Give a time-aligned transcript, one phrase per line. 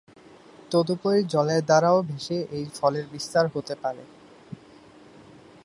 [0.71, 4.03] তদুপরি জলের দ্বারাও ভেসে এই ফলের বিস্তার হতে পারে।